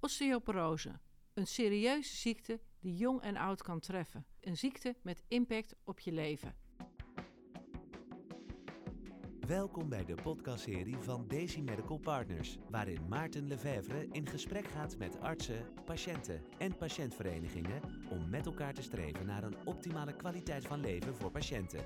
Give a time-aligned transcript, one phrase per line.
[0.00, 1.00] Osteoporose,
[1.34, 4.26] een serieuze ziekte die jong en oud kan treffen.
[4.40, 6.54] Een ziekte met impact op je leven.
[9.46, 15.20] Welkom bij de podcastserie van Daisy Medical Partners, waarin Maarten Lefevre in gesprek gaat met
[15.20, 21.14] artsen, patiënten en patiëntverenigingen om met elkaar te streven naar een optimale kwaliteit van leven
[21.14, 21.84] voor patiënten.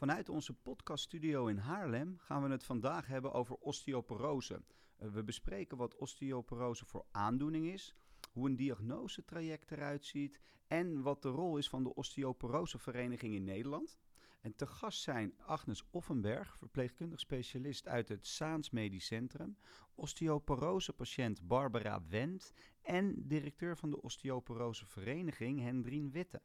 [0.00, 4.62] Vanuit onze podcaststudio in Haarlem gaan we het vandaag hebben over osteoporose.
[4.98, 7.94] Uh, we bespreken wat osteoporose voor aandoening is,
[8.32, 13.98] hoe een diagnosetraject eruit ziet en wat de rol is van de osteoporosevereniging in Nederland.
[14.40, 19.56] En te gast zijn Agnes Offenberg, verpleegkundig specialist uit het Saans Medisch Centrum,
[19.94, 26.42] osteoporosepatiënt Barbara Wendt en directeur van de osteoporosevereniging Hendrien Witte.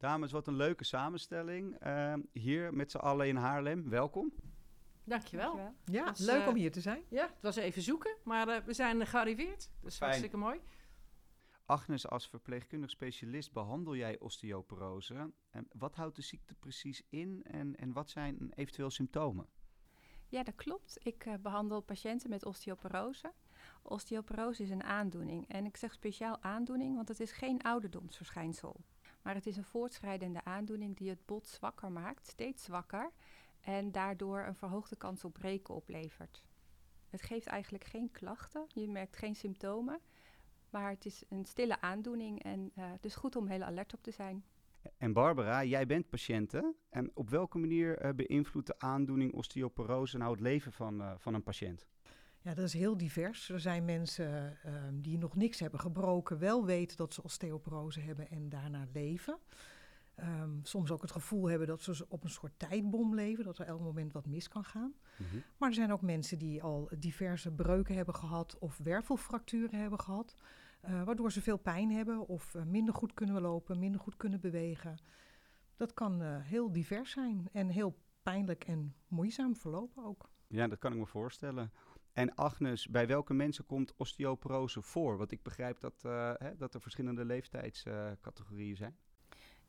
[0.00, 1.86] Dames, wat een leuke samenstelling.
[1.86, 3.88] Uh, hier met z'n allen in Haarlem.
[3.88, 4.32] Welkom.
[5.04, 5.56] Dankjewel.
[5.56, 5.74] Dankjewel.
[5.84, 7.02] Ja, was, leuk uh, om hier te zijn.
[7.08, 9.70] Ja, het was even zoeken, maar uh, we zijn gearriveerd.
[9.80, 10.10] Dat is Fijn.
[10.10, 10.60] hartstikke mooi.
[11.64, 15.32] Agnes, als verpleegkundig specialist behandel jij osteoporose.
[15.50, 19.46] En wat houdt de ziekte precies in en, en wat zijn eventueel symptomen?
[20.28, 20.98] Ja, dat klopt.
[21.06, 23.32] Ik uh, behandel patiënten met osteoporose.
[23.82, 25.48] Osteoporose is een aandoening.
[25.48, 28.84] En ik zeg speciaal aandoening, want het is geen ouderdomsverschijnsel.
[29.22, 33.12] Maar het is een voortschrijdende aandoening die het bot zwakker maakt, steeds zwakker.
[33.60, 36.44] En daardoor een verhoogde kans op breken oplevert.
[37.08, 40.00] Het geeft eigenlijk geen klachten, je merkt geen symptomen.
[40.70, 44.10] Maar het is een stille aandoening en uh, is goed om heel alert op te
[44.10, 44.44] zijn.
[44.96, 46.74] En Barbara, jij bent patiënte.
[46.88, 51.34] En op welke manier uh, beïnvloedt de aandoening osteoporose nou het leven van, uh, van
[51.34, 51.86] een patiënt?
[52.42, 53.48] Ja, dat is heel divers.
[53.48, 58.30] Er zijn mensen uh, die nog niks hebben gebroken, wel weten dat ze osteoporose hebben
[58.30, 59.38] en daarna leven.
[60.22, 63.66] Um, soms ook het gevoel hebben dat ze op een soort tijdbom leven, dat er
[63.66, 64.94] elk moment wat mis kan gaan.
[65.16, 65.42] Mm-hmm.
[65.56, 70.34] Maar er zijn ook mensen die al diverse breuken hebben gehad of wervelfracturen hebben gehad,
[70.84, 74.40] uh, waardoor ze veel pijn hebben of uh, minder goed kunnen lopen, minder goed kunnen
[74.40, 74.98] bewegen.
[75.76, 80.30] Dat kan uh, heel divers zijn en heel pijnlijk en moeizaam verlopen ook.
[80.46, 81.72] Ja, dat kan ik me voorstellen.
[82.12, 85.16] En Agnes, bij welke mensen komt osteoporose voor?
[85.16, 88.96] Want ik begrijp dat, uh, hè, dat er verschillende leeftijdscategorieën zijn.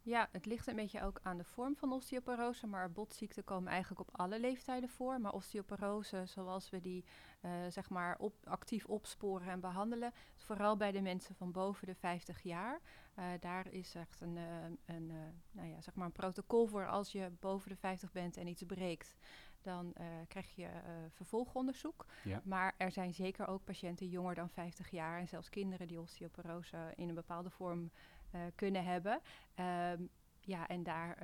[0.04, 4.02] Ja, het ligt een beetje ook aan de vorm van osteoporose, maar botziekten komen eigenlijk
[4.02, 5.20] op alle leeftijden voor.
[5.20, 7.06] Maar osteoporose, zoals we die
[7.42, 12.44] uh, zeg maar actief opsporen en behandelen, vooral bij de mensen van boven de 50
[12.44, 12.80] jaar.
[13.20, 14.46] Uh, daar is echt een, uh,
[14.86, 15.12] een,
[15.52, 18.64] nou ja, zeg maar een protocol voor als je boven de 50 bent en iets
[18.64, 19.16] breekt.
[19.62, 19.94] Dan
[20.28, 20.70] krijg je
[21.10, 22.06] vervolgonderzoek.
[22.24, 22.42] Ja.
[22.44, 26.94] Maar er zijn zeker ook patiënten jonger dan 50 jaar en zelfs kinderen die osteoporose
[26.96, 27.92] in een bepaalde vorm
[28.36, 29.22] uh, kunnen hebben.
[29.60, 31.18] Um, ja, en daar,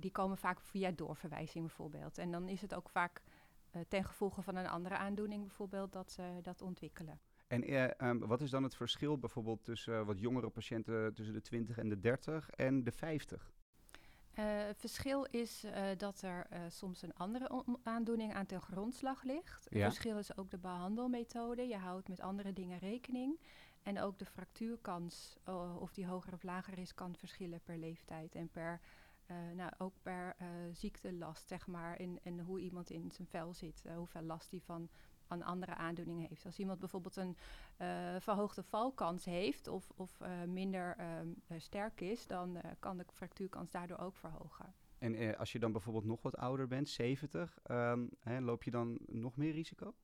[0.00, 2.18] die komen vaak via doorverwijzing bijvoorbeeld.
[2.18, 3.22] En dan is het ook vaak
[3.88, 7.20] ten gevolge van een andere aandoening bijvoorbeeld dat ze dat ontwikkelen.
[7.52, 11.78] En um, wat is dan het verschil bijvoorbeeld tussen wat jongere patiënten tussen de 20
[11.78, 13.52] en de 30 en de 50?
[14.38, 19.22] Uh, het verschil is uh, dat er uh, soms een andere aandoening aan ten grondslag
[19.22, 19.66] ligt.
[19.70, 19.78] Ja.
[19.78, 21.68] Het verschil is ook de behandelmethode.
[21.68, 23.40] Je houdt met andere dingen rekening.
[23.82, 25.36] En ook de fractuurkans,
[25.78, 28.80] of die hoger of lager is, kan verschillen per leeftijd en per,
[29.54, 30.36] nou, ook per
[30.72, 34.88] ziektelast, zeg maar, en, en hoe iemand in zijn vel zit, hoeveel last hij van
[35.32, 36.44] aan andere aandoeningen heeft.
[36.44, 37.36] Als iemand bijvoorbeeld een
[38.20, 40.96] verhoogde valkans heeft of, of minder
[41.56, 44.74] sterk is, dan kan de fractuurkans daardoor ook verhogen.
[44.98, 48.98] En als je dan bijvoorbeeld nog wat ouder bent, 70, um, hè, loop je dan
[49.06, 49.94] nog meer risico?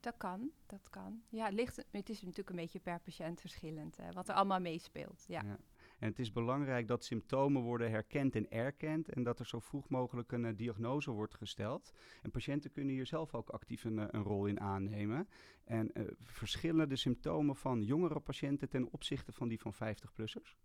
[0.00, 1.22] Dat kan, dat kan.
[1.28, 4.60] Ja, het, ligt, het is natuurlijk een beetje per patiënt verschillend, hè, wat er allemaal
[4.60, 5.24] meespeelt.
[5.28, 5.42] Ja.
[5.44, 5.58] ja.
[5.98, 9.88] En het is belangrijk dat symptomen worden herkend en erkend en dat er zo vroeg
[9.88, 11.92] mogelijk een uh, diagnose wordt gesteld.
[12.22, 15.28] En patiënten kunnen hier zelf ook actief een, een rol in aannemen.
[15.64, 20.56] En uh, verschillen de symptomen van jongere patiënten ten opzichte van die van 50-plussers?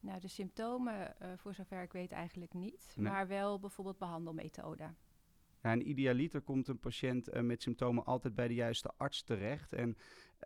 [0.00, 2.92] Nou, de symptomen, uh, voor zover ik weet, eigenlijk niet.
[2.96, 3.10] Nee.
[3.10, 4.96] Maar wel bijvoorbeeld behandelmethoden.
[5.62, 9.72] Ja, en idealiter komt een patiënt uh, met symptomen altijd bij de juiste arts terecht.
[9.72, 9.96] En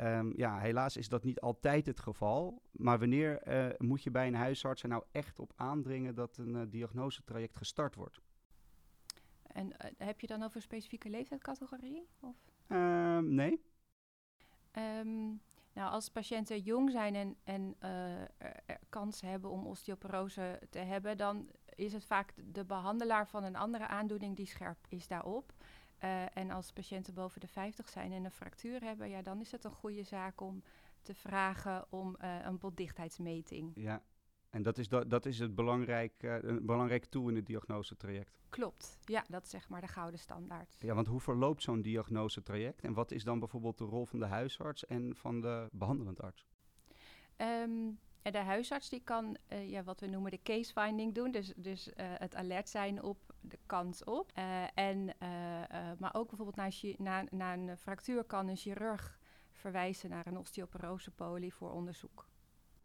[0.01, 2.63] um, ja, helaas is dat niet altijd het geval.
[2.73, 6.55] Maar wanneer uh, moet je bij een huisarts er nou echt op aandringen dat een
[6.55, 8.21] uh, diagnosetraject gestart wordt?
[9.43, 12.09] En heb je dan over een specifieke leeftijdscategorie?
[12.21, 12.37] Of?
[12.69, 13.63] Uh, nee.
[14.73, 15.41] Um,
[15.73, 17.77] nou, als patiënten jong zijn en, en
[18.89, 23.87] kans hebben om osteoporose te hebben, dan is het vaak de behandelaar van een andere
[23.87, 25.53] aandoening die scherp is daarop.
[26.05, 29.53] Uh, en als patiënten boven de 50 zijn en een fractuur hebben, ja, dan is
[29.53, 30.63] het een goede zaak om
[31.03, 33.73] te vragen om uh, een botdichtheidsmeting.
[33.75, 34.03] Ja,
[34.51, 38.39] En dat is, dat, dat is het belangrijk, uh, een belangrijke tool in het diagnosetraject.
[38.49, 40.77] Klopt, ja, dat is zeg maar de gouden standaard.
[40.79, 42.81] Ja, want hoe verloopt zo'n diagnosetraject?
[42.83, 46.47] En wat is dan bijvoorbeeld de rol van de huisarts en van de behandelend arts?
[47.37, 47.99] Um,
[48.33, 51.89] de huisarts die kan uh, ja, wat we noemen de case finding doen, dus, dus
[51.89, 54.33] uh, het alert zijn op de kans op.
[54.39, 55.17] Uh, en,
[55.99, 59.19] maar ook bijvoorbeeld na, na, na een fractuur kan een chirurg
[59.51, 62.29] verwijzen naar een osteoporosepolie voor onderzoek.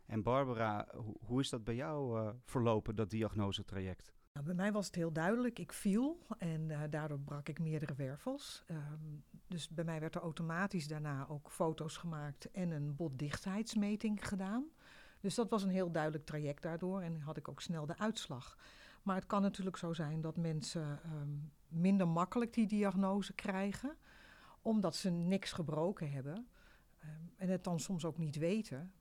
[0.05, 4.13] En Barbara, ho hoe is dat bij jou verlopen, dat diagnosetraject?
[4.33, 5.59] Nou, bij mij was het heel duidelijk.
[5.59, 8.63] Ik viel en daardoor brak ik meerdere wervels.
[8.67, 14.69] Um, dus bij mij werd er automatisch daarna ook foto's gemaakt en een botdichtheidsmeting gedaan.
[15.19, 18.57] Dus dat was een heel duidelijk traject daardoor en had ik ook snel de uitslag.
[19.03, 23.97] Maar het kan natuurlijk zo zijn dat mensen um, minder makkelijk die diagnose krijgen,
[24.61, 26.47] omdat ze niks gebroken hebben
[27.03, 28.93] um, en het dan soms ook niet weten.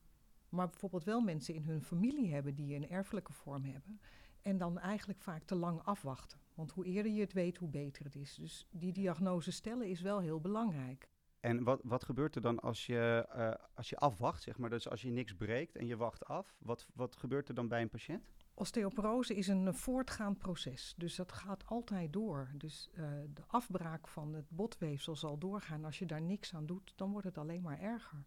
[0.48, 4.00] Maar bijvoorbeeld wel mensen in hun familie hebben die een erfelijke vorm hebben.
[4.42, 6.38] En dan eigenlijk vaak te lang afwachten.
[6.54, 8.34] Want hoe eerder je het weet, hoe beter het is.
[8.34, 11.08] Dus die diagnose stellen is wel heel belangrijk.
[11.40, 14.70] En wat, wat gebeurt er dan als je, uh, als je afwacht, zeg maar?
[14.70, 17.82] Dus als je niks breekt en je wacht af, wat, wat gebeurt er dan bij
[17.82, 18.30] een patiënt?
[18.54, 22.50] Osteoporose is een voortgaand proces, dus dat gaat altijd door.
[22.54, 25.84] Dus uh, de afbraak van het botweefsel zal doorgaan.
[25.84, 28.24] Als je daar niks aan doet, dan wordt het alleen maar erger.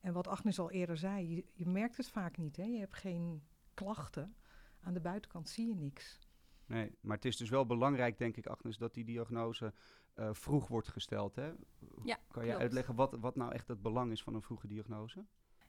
[0.00, 2.56] En wat Agnes al eerder zei, je, je merkt het vaak niet.
[2.56, 2.64] Hè?
[2.64, 3.42] Je hebt geen
[3.74, 4.34] klachten.
[4.80, 6.18] Aan de buitenkant zie je niks.
[6.66, 9.72] Nee, maar het is dus wel belangrijk, denk ik, Agnes, dat die diagnose
[10.16, 11.34] uh, vroeg wordt gesteld.
[11.34, 11.52] Hè?
[12.04, 15.24] Ja, kan je uitleggen wat, wat nou echt het belang is van een vroege diagnose?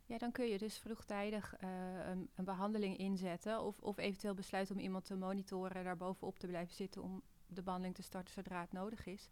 [0.06, 1.70] Ja, dan kun je dus vroegtijdig uh,
[2.06, 6.48] een, een, behandeling inzetten of, of eventueel besluiten om iemand te monitoren, daar bovenop te
[6.48, 9.30] blijven zitten om de behandeling te starten zodra het nodig is.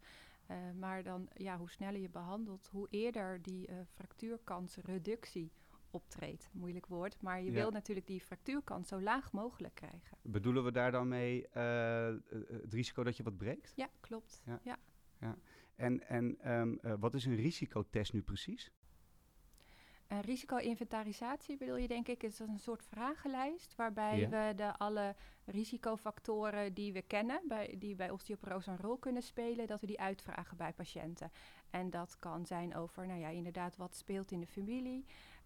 [0.50, 5.52] Uh, maar dan, ja, hoe sneller je behandelt, hoe eerder die fractuurkansreductie
[5.90, 6.48] optreedt.
[6.52, 7.52] Moeilijk woord, maar je ja.
[7.52, 10.18] wil natuurlijk die fractuurkans zo laag mogelijk krijgen.
[10.22, 13.72] Bedoelen we daar dan mee het risico dat je wat breekt?
[13.76, 14.42] Ja, klopt.
[14.44, 14.60] ja.
[14.64, 14.78] ja.
[15.20, 15.36] Ja.
[15.80, 18.70] En, en um, uh, wat is een risicotest nu precies?
[20.06, 24.28] Een risico-inventarisatie bedoel je denk ik, is een soort vragenlijst waarbij ja.
[24.28, 29.66] we de alle risicofactoren die we kennen, bij, die bij osteoporose een rol kunnen spelen,
[29.66, 31.30] dat we die uitvragen bij patiënten.
[31.70, 35.04] En dat kan zijn over, nou ja, inderdaad, wat speelt in de familie,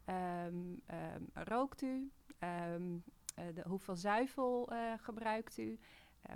[0.08, 2.10] um, um, rookt u,
[2.40, 2.74] uh,
[3.54, 5.78] de, hoeveel zuivel uh, gebruikt u,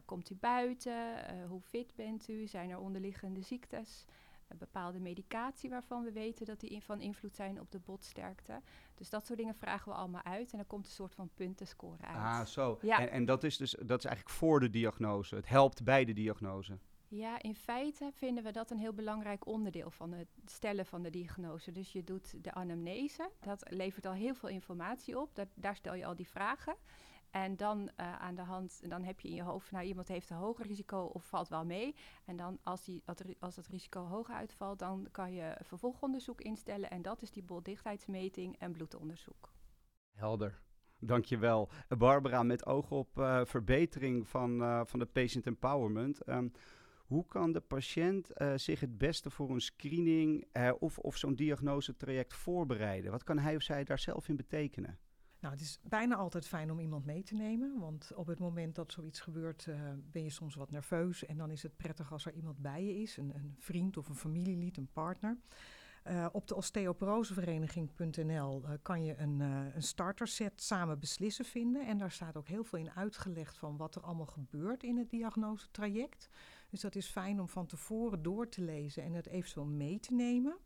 [0.05, 0.93] komt u buiten?
[0.93, 2.47] Uh, hoe fit bent u?
[2.47, 4.05] Zijn er onderliggende ziektes?
[4.53, 8.61] Uh, bepaalde medicatie waarvan we weten dat die in van invloed zijn op de botsterkte.
[8.95, 12.05] Dus dat soort dingen vragen we allemaal uit en dan komt een soort van puntenscore
[12.05, 12.17] uit.
[12.17, 12.79] Ah, zo.
[12.81, 13.01] Ja.
[13.01, 15.35] En, en dat is dus dat is eigenlijk voor de diagnose.
[15.35, 16.79] Het helpt bij de diagnose.
[17.11, 21.11] Ja, in feite vinden we dat een heel belangrijk onderdeel van het stellen van de
[21.11, 21.73] diagnose.
[21.73, 25.35] Dus je doet de anamnese, dat levert al heel veel informatie op.
[25.35, 26.77] Dat, daar stel je al die vragen.
[27.31, 30.31] En dan uh, aan de hand, dan heb je in je hoofd, nou iemand heeft
[30.31, 31.95] een hoger risico of valt wel mee.
[32.25, 33.03] En dan als, die,
[33.39, 36.91] als het risico hoger uitvalt, dan kan je vervolgonderzoek instellen.
[36.91, 39.53] En dat is die boldichtheidsmeting en bloedonderzoek.
[40.13, 40.61] Helder.
[41.01, 41.69] Dankjewel.
[41.89, 46.29] Barbara, met oog op uh, verbetering van, uh, van de patient empowerment.
[46.29, 46.53] Um,
[47.07, 50.47] hoe kan de patiënt zich het beste voor een screening
[50.79, 53.11] of, of zo'n diagnosetraject voorbereiden?
[53.11, 54.99] Wat kan hij of zij daar zelf in betekenen?
[55.41, 57.79] Nou, het is bijna altijd fijn om iemand mee te nemen.
[57.79, 59.81] Want op het moment dat zoiets gebeurt, uh,
[60.13, 61.27] ben je soms wat nerveus.
[61.27, 64.09] En dan is het prettig als er iemand bij je is: een, een vriend of
[64.09, 65.39] een familielid, een partner.
[66.05, 71.87] Uh, op de osteoporosevereniging.nl uh, kan je een, uh, een starterset samen beslissen vinden.
[71.87, 75.11] En daar staat ook heel veel in uitgelegd van wat er allemaal gebeurt in het
[75.11, 76.29] diagnosetraject.
[76.71, 80.15] Dus dat is fijn om van tevoren door te lezen en het eventueel mee te
[80.15, 80.57] nemen.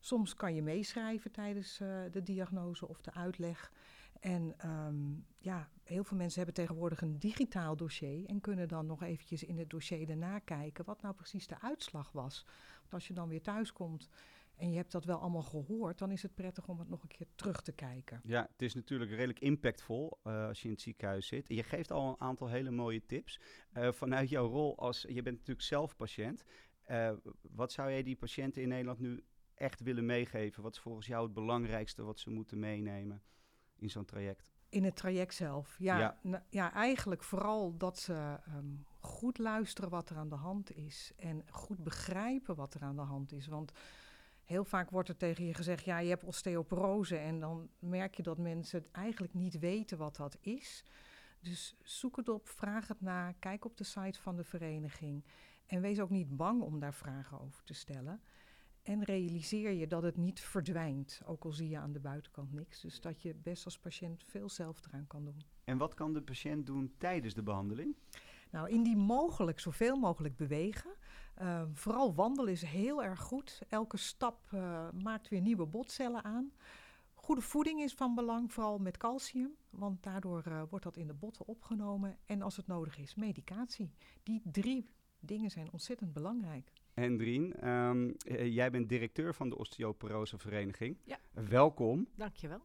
[0.00, 3.72] Soms kan je meeschrijven tijdens uh, de diagnose of de uitleg.
[4.20, 9.02] En um, ja, heel veel mensen hebben tegenwoordig een digitaal dossier en kunnen dan nog
[9.02, 12.44] eventjes in het dossier daarna kijken wat nou precies de uitslag was.
[12.80, 14.08] Want als je dan weer thuis komt
[14.56, 17.08] en je hebt dat wel allemaal gehoord, dan is het prettig om het nog een
[17.08, 18.20] keer terug te kijken.
[18.24, 21.48] Ja, het is natuurlijk redelijk impactvol uh, als je in het ziekenhuis zit.
[21.48, 23.40] Je geeft al een aantal hele mooie tips.
[23.72, 26.44] Uh, vanuit jouw rol als, je bent natuurlijk zelf patiënt.
[27.40, 29.24] Wat zou jij die patiënten in Nederland nu
[29.58, 30.62] echt willen meegeven?
[30.62, 33.22] Wat is volgens jou het belangrijkste wat ze moeten meenemen
[33.76, 34.52] in zo'n traject?
[34.68, 35.98] In het traject zelf, ja.
[35.98, 40.76] Ja, nou, ja eigenlijk vooral dat ze um, goed luisteren wat er aan de hand
[40.76, 41.12] is.
[41.16, 43.46] En goed begrijpen wat er aan de hand is.
[43.46, 43.72] Want
[44.44, 47.16] heel vaak wordt er tegen je gezegd, ja, je hebt osteoporose.
[47.16, 50.84] En dan merk je dat mensen het eigenlijk niet weten wat dat is.
[51.40, 55.24] Dus zoek het op, vraag het na, kijk op de site van de vereniging.
[55.66, 58.22] En wees ook niet bang om daar vragen over te stellen.
[58.88, 62.80] En realiseer je dat het niet verdwijnt, ook al zie je aan de buitenkant niks.
[62.80, 65.42] Dus dat je best als patiënt veel zelf eraan kan doen.
[65.64, 67.96] En wat kan de patiënt doen tijdens de behandeling?
[68.50, 70.90] Nou, indien mogelijk zoveel mogelijk bewegen.
[71.40, 73.62] Uh, vooral wandelen is heel erg goed.
[73.68, 76.52] Elke stap uh, maakt weer nieuwe botcellen aan.
[77.14, 81.14] Goede voeding is van belang, vooral met calcium, want daardoor uh, wordt dat in de
[81.14, 82.18] botten opgenomen.
[82.24, 83.92] En als het nodig is, medicatie.
[84.22, 84.90] Die drie
[85.20, 86.72] dingen zijn ontzettend belangrijk.
[86.98, 88.14] Hendrien, um,
[88.44, 90.96] jij bent directeur van de Osteoporosevereniging.
[91.04, 91.18] Ja.
[91.32, 92.08] Welkom.
[92.16, 92.60] Dankjewel.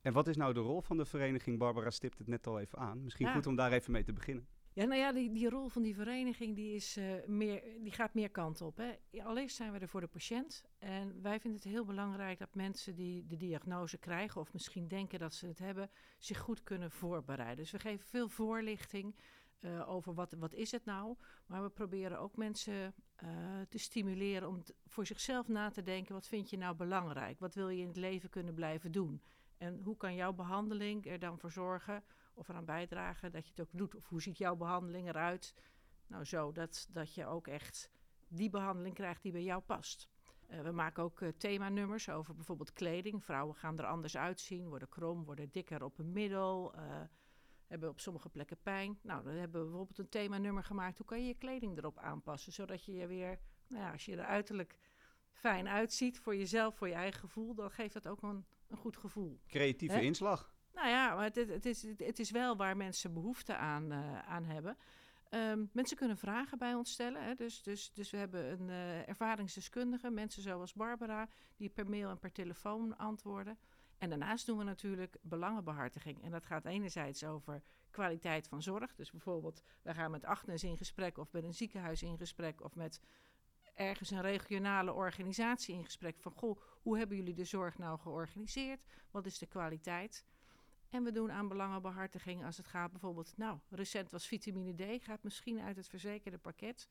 [0.00, 1.58] En wat is nou de rol van de vereniging?
[1.58, 3.02] Barbara stipt het net al even aan.
[3.02, 3.32] Misschien Ja.
[3.32, 4.46] goed om daar even mee te beginnen.
[4.72, 8.14] Ja, nou ja, die, die rol van die vereniging die is, eh, meer, die gaat
[8.14, 8.76] meer kanten op.
[8.76, 9.20] Hè.
[9.22, 10.64] Allereerst zijn we er voor de patiënt.
[10.78, 14.40] En wij vinden het heel belangrijk dat mensen die de diagnose krijgen...
[14.40, 17.56] of misschien denken dat ze het hebben, zich goed kunnen voorbereiden.
[17.56, 19.14] Dus we geven veel voorlichting
[19.60, 21.16] eh, over wat, wat is het nou.
[21.46, 23.28] Maar we proberen ook mensen eh,
[23.68, 26.14] te stimuleren om voor zichzelf na te denken...
[26.14, 27.38] wat vind je nou belangrijk?
[27.38, 29.22] Wat wil je in het leven kunnen blijven doen?
[29.56, 32.04] En hoe kan jouw behandeling er dan voor zorgen
[32.34, 33.94] of eraan bijdragen dat je het ook doet.
[33.94, 35.54] Of hoe ziet jouw behandeling eruit?
[36.06, 37.90] Nou, zo dat, dat je ook echt
[38.28, 40.08] die behandeling krijgt die bij jou past.
[40.46, 43.24] Eh, we maken ook eh, themanummers over bijvoorbeeld kleding.
[43.24, 46.74] Vrouwen gaan er anders uitzien, worden krom, worden dikker op een middel,
[47.66, 48.98] hebben op sommige plekken pijn.
[49.02, 50.98] Nou, dan hebben we bijvoorbeeld een themanummer gemaakt.
[50.98, 54.16] Hoe kan je je kleding erop aanpassen, zodat je je weer, nou ja, als je
[54.16, 54.76] er uiterlijk
[55.30, 58.96] fijn uitziet voor jezelf, voor je eigen gevoel, dan geeft dat ook een, een goed
[58.96, 59.40] gevoel.
[59.46, 60.00] Creatieve Hè?
[60.00, 60.54] inslag.
[60.74, 64.18] Nou ja, maar het, het, het is, het is wel waar mensen behoefte aan, eh,
[64.18, 64.76] aan hebben.
[65.28, 67.24] Ehm, mensen kunnen vragen bij ons stellen.
[67.24, 67.34] Hè?
[67.34, 72.18] Dus, dus, dus we hebben een eh, ervaringsdeskundige, mensen zoals Barbara, die per mail en
[72.18, 73.58] per telefoon antwoorden.
[73.98, 76.22] En daarnaast doen we natuurlijk belangenbehartiging.
[76.22, 78.94] En dat gaat enerzijds over kwaliteit van zorg.
[78.94, 82.74] Dus bijvoorbeeld, wij gaan met Agnes in gesprek of met een ziekenhuis in gesprek of
[82.74, 83.00] met
[83.74, 88.84] ergens een regionale organisatie in gesprek van goh, hoe hebben jullie de zorg nou georganiseerd?
[89.10, 90.24] Wat is de kwaliteit?
[90.88, 95.22] En we doen aan belangenbehartiging als het gaat bijvoorbeeld, nou, recent was vitamine D, gaat
[95.22, 96.88] misschien uit het verzekerde pakket.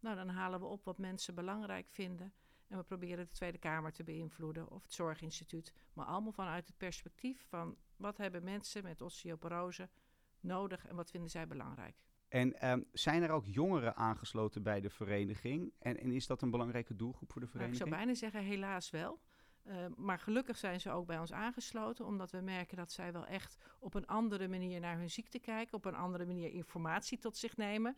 [0.00, 2.32] Nou, dan halen we op wat mensen belangrijk vinden.
[2.68, 5.72] En we proberen de Tweede Kamer te beïnvloeden of het Zorginstituut.
[5.92, 9.88] Maar allemaal vanuit het perspectief van wat hebben mensen met osteoporose
[10.40, 11.96] nodig en wat vinden zij belangrijk.
[12.28, 15.72] En ehm, zijn er ook jongeren aangesloten bij de vereniging?
[15.78, 17.88] En, en is dat een belangrijke doelgroep voor de Nou, ik vereniging?
[17.88, 19.20] zou bijna zeggen helaas wel.
[19.68, 23.26] Uh, maar gelukkig zijn ze ook bij ons aangesloten, omdat we merken dat zij wel
[23.26, 27.36] echt op een andere manier naar hun ziekte kijken, op een andere manier informatie tot
[27.36, 27.96] zich nemen.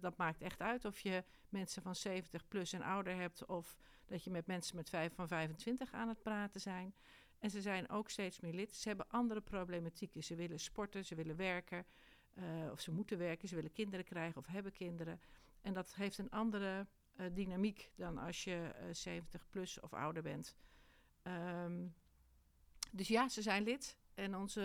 [0.00, 3.76] Dat, maakt echt uit of je mensen van 70 plus en ouder hebt, of
[4.06, 6.94] dat je met mensen met 5 van 25 aan het praten zijn.
[7.38, 8.74] En ze zijn ook steeds meer lid.
[8.74, 10.22] Ze hebben andere problematieken.
[10.22, 11.86] Ze willen sporten, ze willen werken,
[12.34, 15.20] uh, of ze moeten werken, ze willen kinderen krijgen of hebben kinderen.
[15.60, 20.56] En dat heeft een andere uh, dynamiek dan als je 70 plus of ouder bent.
[21.30, 21.94] Um,
[22.90, 23.98] dus ja, ze zijn lid.
[24.14, 24.62] En onze,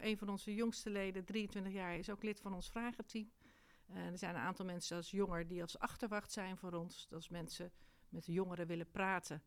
[0.00, 3.30] een van onze jongste leden, 23 jaar, is ook lid van ons vragenteam.
[3.90, 7.06] Uh, er zijn een aantal mensen als jonger die als achterwacht zijn voor ons.
[7.08, 7.72] Dat als mensen
[8.08, 9.42] met de jongeren willen praten.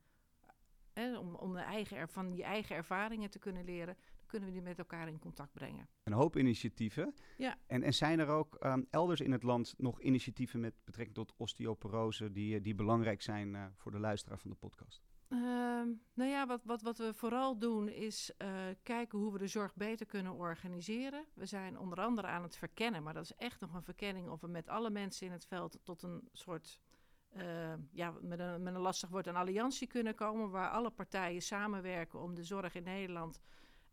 [0.93, 4.55] Eh, om om de eigen, van die eigen ervaringen te kunnen leren, dan kunnen we
[4.55, 5.88] die met elkaar in contact brengen.
[6.03, 7.13] Een hoop initiatieven.
[7.38, 7.58] Ja.
[7.67, 11.34] En, en zijn er ook um, elders in het land nog initiatieven met betrekking tot
[11.38, 15.03] osteoporose die, die belangrijk zijn uh, voor de luisteraar van de podcast?
[15.34, 15.40] Uh,
[16.13, 18.50] nou ja, wat, wat, wat we vooral doen is uh,
[18.84, 21.25] kijken hoe we de zorg beter kunnen organiseren.
[21.34, 24.42] We zijn onder andere aan het verkennen, maar dat is echt nog een verkenning of
[24.42, 26.80] we met alle mensen in het veld tot een soort,
[27.38, 31.42] uh, ja, met een, met een lastig woord, een alliantie kunnen komen waar alle partijen
[31.42, 33.40] samenwerken om de zorg in Nederland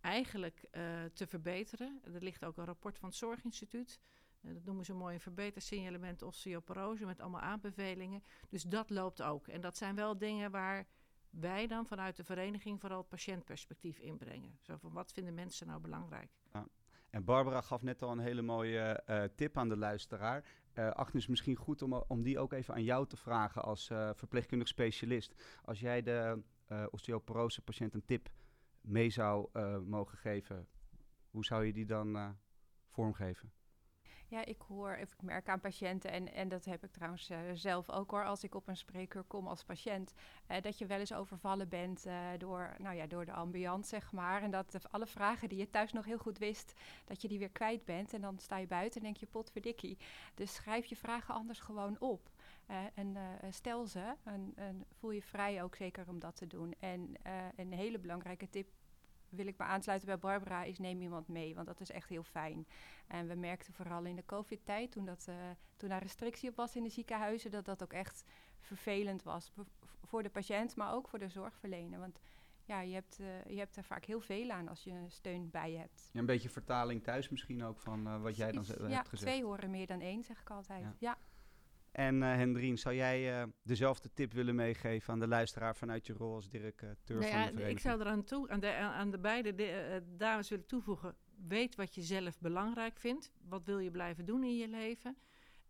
[0.00, 0.82] eigenlijk uh,
[1.12, 2.00] te verbeteren.
[2.14, 4.00] Er ligt ook een rapport van het Zorginstituut.
[4.40, 8.22] Dat noemen ze mooi een verbetersignalement osteoporose met allemaal aanbevelingen.
[8.48, 9.48] Dus dat loopt ook.
[9.48, 10.86] En dat zijn wel dingen waar
[11.30, 14.58] wij dan vanuit de vereniging vooral het patiëntperspectief inbrengen.
[14.60, 16.30] Zo van wat vinden mensen nou belangrijk?
[16.52, 16.66] Ja.
[17.10, 20.44] En Barbara gaf net al een hele mooie uh, tip aan de luisteraar.
[20.74, 24.10] Uh, Agnes, misschien goed om, om die ook even aan jou te vragen als uh,
[24.14, 25.58] verpleegkundig specialist.
[25.64, 26.42] Als jij de
[26.90, 28.30] osteoporose patiënt een tip
[28.80, 29.48] mee zou
[29.80, 30.68] mogen geven,
[31.30, 32.36] hoe zou je die dan
[32.88, 33.52] vormgeven?
[34.30, 37.90] Ja, ik hoor, ik merk aan patiënten, en, en dat heb ik trouwens uh, zelf
[37.90, 40.12] ook hoor, als ik op een spreekuur kom als patiënt,
[40.50, 44.12] uh, dat je wel eens overvallen bent uh, door, nou ja, door de ambiance, zeg
[44.12, 44.42] maar.
[44.42, 46.72] En dat alle vragen die je thuis nog heel goed wist,
[47.04, 48.12] dat je die weer kwijt bent.
[48.12, 49.98] En dan sta je buiten en denk je, potverdikkie.
[50.34, 52.30] Dus schrijf je vragen anders gewoon op.
[52.94, 53.16] en
[53.50, 56.74] stel ze en, en, voel je vrij ook zeker om dat te doen.
[56.78, 57.14] En
[57.56, 58.68] een hele belangrijke tip
[59.30, 61.54] wil ik me aansluiten bij Barbara, is neem iemand mee.
[61.54, 62.66] Want dat is echt heel fijn.
[63.06, 65.34] En we merkten vooral in de COVID-tijd, toen, dat, uh,
[65.76, 68.24] toen daar restrictie op was in de ziekenhuizen, dat dat ook echt
[68.60, 69.52] vervelend was.
[70.04, 71.98] Voor de patiënt, maar ook voor de zorgverlener.
[71.98, 72.20] Want
[72.64, 75.72] ja, je hebt, uh, je hebt er vaak heel veel aan als je steun bij
[75.72, 76.08] je hebt.
[76.12, 79.32] Ja, een beetje vertaling thuis misschien ook van uh, wat jij dan hebt ja, gezegd.
[79.32, 80.82] twee horen meer dan één, zeg ik altijd.
[80.82, 80.94] Ja.
[80.98, 81.18] ja.
[81.90, 86.34] En uh, Hendrien, zou jij dezelfde tip willen meegeven aan de luisteraar vanuit je rol
[86.34, 87.76] als directeur nou ja, van de vereniging?
[87.76, 91.16] Ik zou eraan toe, aan de, aan de beide de, dames willen toevoegen.
[91.48, 93.32] Weet wat je zelf belangrijk vindt.
[93.48, 95.16] Wat wil je blijven doen in je leven?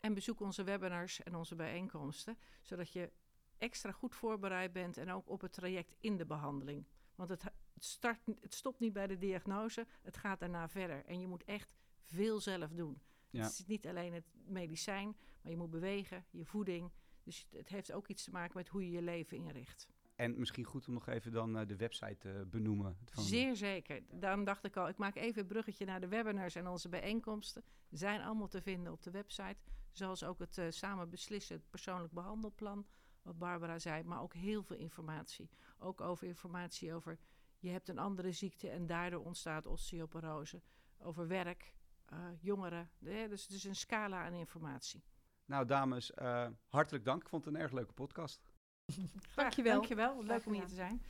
[0.01, 3.11] En bezoek onze webinars en onze bijeenkomsten, zodat je
[3.59, 6.87] extra goed voorbereid bent en ook op het traject in de behandeling.
[7.15, 7.43] Want het,
[7.79, 11.05] start, het stopt niet bij de diagnose, het gaat daarna verder.
[11.05, 11.73] En je moet echt
[12.03, 13.01] veel zelf doen.
[13.31, 13.43] Ja.
[13.43, 16.91] Het is niet alleen het medicijn, maar je moet bewegen, je voeding.
[17.23, 19.89] Dus het heeft ook iets te maken met hoe je je leven inricht.
[20.15, 22.97] En misschien goed om nog even dan uh, de website te benoemen.
[23.05, 24.03] Van Zeer zeker.
[24.11, 27.65] Daarom dacht ik al, ik maak even een bruggetje naar de webinars en onze bijeenkomsten.
[27.91, 29.57] Zijn allemaal te vinden op de website.
[29.91, 32.87] Zoals ook het uh, samen beslissen, het persoonlijk behandelplan
[33.23, 35.51] wat Barbara zei, maar ook heel veel informatie.
[35.79, 37.19] Ook over informatie over
[37.61, 40.63] je hebt een andere ziekte en daardoor ontstaat osteoporose.
[40.99, 41.75] Over werk,
[42.13, 42.91] uh, jongeren.
[42.99, 45.05] Dus het is een scala aan informatie.
[45.45, 47.23] Nou, dames, uh, hartelijk dank.
[47.23, 48.41] Ik vond het een erg leuke podcast.
[49.35, 49.73] Dankjewel.
[49.73, 50.25] Dankjewel.
[50.25, 51.03] Leuk om hier te zijn.